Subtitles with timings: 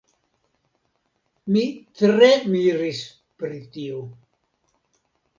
[1.55, 1.65] Mi
[1.99, 3.01] tre miris
[3.43, 3.99] pri tio.